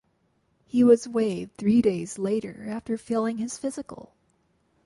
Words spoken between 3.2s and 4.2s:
his physical.